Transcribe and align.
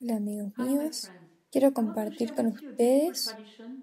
Hola 0.00 0.16
amigos 0.16 0.52
míos, 0.56 1.12
quiero 1.50 1.72
compartir 1.74 2.32
con 2.34 2.46
ustedes 2.46 3.38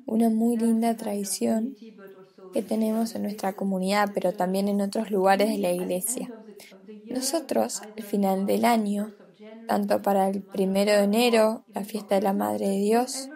una 0.05 0.29
muy 0.29 0.58
linda 0.58 0.96
tradición 0.97 1.78
que 2.51 2.63
tenemos 2.63 3.16
en 3.16 3.23
nuestra 3.23 3.54
comunidad, 3.55 4.12
pero 4.13 4.34
también 4.34 4.68
en 4.68 4.81
otros 4.81 5.12
lugares 5.12 5.49
de 5.49 5.57
la 5.60 5.71
iglesia. 5.71 6.34
Nosotros, 7.10 7.81
al 7.97 8.04
final 8.05 8.46
del 8.46 8.65
año, 8.65 9.15
tanto 9.68 10.02
para 10.02 10.29
el 10.29 10.44
primero 10.44 10.91
de 10.94 11.04
enero, 11.04 11.68
la 11.73 11.84
fiesta 11.86 12.16
de 12.16 12.21
la 12.23 12.34
Madre 12.34 12.68
de 12.70 12.77
Dios, 12.80 13.32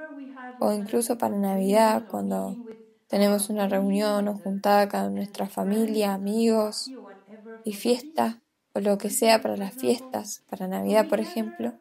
o 0.59 0.71
incluso 0.73 1.17
para 1.17 1.37
Navidad, 1.37 2.05
cuando 2.07 2.59
tenemos 3.07 3.49
una 3.49 3.67
reunión 3.67 4.27
o 4.27 4.35
juntada 4.37 4.89
con 4.89 5.15
nuestra 5.15 5.47
familia, 5.49 6.13
amigos 6.13 6.95
y 7.63 7.73
fiesta, 7.73 8.43
o 8.73 8.79
lo 8.79 8.97
que 8.97 9.09
sea 9.09 9.41
para 9.41 9.57
las 9.57 9.75
fiestas, 9.75 10.43
para 10.49 10.67
Navidad 10.67 11.07
por 11.07 11.19
ejemplo, 11.19 11.79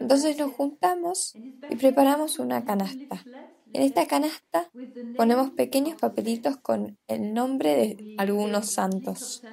entonces 0.00 0.38
nos 0.38 0.52
juntamos 0.54 1.38
y 1.68 1.76
preparamos 1.76 2.38
una 2.38 2.64
canasta. 2.64 3.28
En 3.72 3.82
esta 3.82 4.06
canasta 4.06 4.70
ponemos 5.14 5.50
pequeños 5.50 6.00
papelitos 6.00 6.56
con 6.56 6.98
el 7.06 7.34
nombre 7.34 7.76
de 7.76 8.14
algunos 8.16 8.72
santos. 8.72 9.46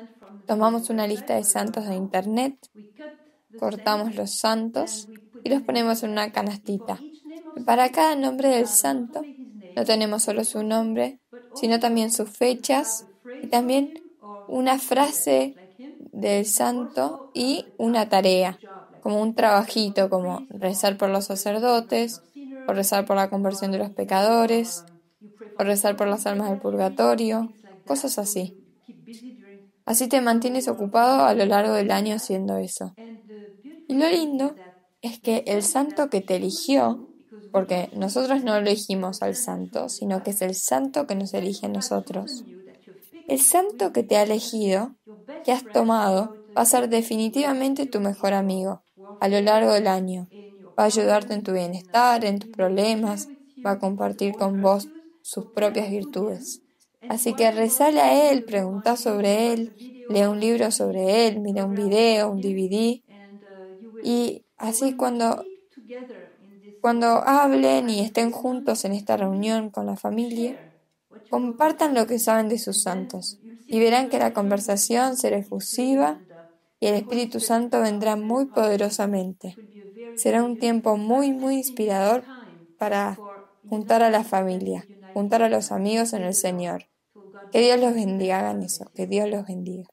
Tomamos 0.46 0.90
una 0.90 1.06
lista 1.06 1.36
de 1.36 1.44
santos 1.44 1.86
de 1.88 1.96
internet, 1.96 2.58
cortamos 3.58 4.16
los 4.16 4.38
santos 4.40 5.10
y 5.44 5.50
los 5.50 5.62
ponemos 5.62 6.04
en 6.04 6.12
una 6.12 6.32
canastita. 6.32 7.04
para 7.66 7.92
cada 7.92 8.16
nombre 8.16 8.50
del 8.50 8.68
santo 8.68 9.30
no 9.76 9.84
tenemos 9.86 10.24
solo 10.24 10.44
su 10.44 10.64
nombre, 10.64 11.20
sino 11.54 11.80
también 11.80 12.12
sus 12.12 12.30
fechas 12.30 13.08
y 13.42 13.48
también 13.48 13.94
una 14.48 14.80
frase 14.80 15.60
del 15.98 16.46
santo 16.46 17.22
y 17.34 17.74
una 17.78 18.10
tarea 18.10 18.60
como 19.08 19.22
un 19.22 19.36
trabajito, 19.36 20.10
como 20.10 20.46
rezar 20.50 20.98
por 20.98 21.08
los 21.08 21.24
sacerdotes, 21.24 22.22
o 22.68 22.74
rezar 22.74 23.06
por 23.06 23.16
la 23.16 23.30
conversión 23.30 23.72
de 23.72 23.78
los 23.78 23.92
pecadores, 23.92 24.84
o 25.58 25.64
rezar 25.64 25.96
por 25.96 26.10
las 26.10 26.28
almas 26.28 26.50
del 26.50 26.60
purgatorio, 26.60 27.50
cosas 27.86 28.20
así. 28.20 28.58
Así 29.86 30.10
te 30.10 30.20
mantienes 30.20 30.68
ocupado 30.68 31.24
a 31.24 31.34
lo 31.34 31.46
largo 31.46 31.74
del 31.74 31.92
año 31.92 32.16
haciendo 32.16 32.58
eso. 32.58 32.96
Y 33.88 33.96
lo 33.96 34.10
lindo 34.10 34.56
es 35.02 35.22
que 35.22 35.46
el 35.48 35.64
santo 35.64 36.10
que 36.10 36.20
te 36.20 36.36
eligió, 36.36 37.08
porque 37.54 37.90
nosotros 37.96 38.44
no 38.44 38.58
elegimos 38.58 39.22
al 39.22 39.36
santo, 39.36 39.88
sino 39.88 40.22
que 40.22 40.32
es 40.32 40.42
el 40.42 40.54
santo 40.54 41.08
que 41.08 41.16
nos 41.16 41.34
elige 41.34 41.68
a 41.68 41.70
nosotros. 41.70 42.44
El 43.30 43.40
santo 43.40 43.94
que 43.94 44.04
te 44.04 44.18
ha 44.18 44.24
elegido, 44.24 44.98
que 45.46 45.54
has 45.54 45.64
tomado, 45.64 46.36
va 46.58 46.64
a 46.64 46.66
ser 46.66 46.90
definitivamente 46.90 47.86
tu 47.86 48.02
mejor 48.02 48.34
amigo 48.34 48.84
a 49.20 49.28
lo 49.30 49.42
largo 49.42 49.74
del 49.74 49.88
año. 49.88 50.30
Va 50.80 50.84
a 50.84 50.88
ayudarte 50.88 51.34
en 51.34 51.44
tu 51.44 51.54
bienestar, 51.54 52.24
en 52.26 52.40
tus 52.40 52.50
problemas, 52.50 53.32
va 53.66 53.72
a 53.72 53.80
compartir 53.80 54.36
con 54.36 54.62
vos 54.62 54.90
sus 55.22 55.48
propias 55.48 55.90
virtudes. 55.90 56.62
Así 57.08 57.36
que 57.36 57.52
rezale 57.52 58.02
a 58.02 58.32
él, 58.32 58.44
pregunta 58.44 58.96
sobre 58.98 59.54
él, 59.54 59.74
lee 60.08 60.24
un 60.26 60.40
libro 60.40 60.72
sobre 60.72 61.28
él, 61.28 61.40
mira 61.40 61.66
un 61.66 61.76
video, 61.76 62.30
un 62.32 62.42
DVD. 62.42 63.04
Y 64.02 64.46
así 64.58 64.96
cuando, 64.96 65.50
cuando 66.82 67.08
hablen 67.28 67.90
y 67.90 68.02
estén 68.02 68.32
juntos 68.32 68.86
en 68.86 68.94
esta 68.94 69.18
reunión 69.18 69.70
con 69.70 69.86
la 69.86 69.96
familia, 69.98 70.58
compartan 71.30 71.94
lo 71.96 72.08
que 72.08 72.20
saben 72.20 72.50
de 72.50 72.60
sus 72.60 72.82
santos 72.82 73.40
y 73.70 73.80
verán 73.80 74.10
que 74.10 74.20
la 74.20 74.34
conversación 74.34 75.18
será 75.18 75.38
efusiva 75.38 76.22
y 76.80 76.88
el 76.88 76.96
Espíritu 76.96 77.40
Santo 77.40 77.82
vendrá 77.82 78.16
muy 78.16 78.48
poderosamente. 78.48 79.60
Será 80.16 80.44
un 80.44 80.58
tiempo 80.60 80.98
muy, 80.98 81.34
muy 81.34 81.56
inspirador 81.56 82.28
para 82.78 83.24
juntar 83.70 84.04
a 84.04 84.10
la 84.12 84.24
familia, 84.24 84.90
juntar 85.14 85.44
a 85.44 85.50
los 85.50 85.72
amigos 85.72 86.14
en 86.14 86.24
el 86.24 86.34
Señor. 86.36 86.88
Que 87.52 87.62
Dios 87.62 87.80
los 87.80 87.94
bendiga, 87.96 88.40
hagan 88.40 88.64
eso, 88.64 88.92
que 88.96 89.08
Dios 89.08 89.30
los 89.30 89.46
bendiga. 89.48 89.90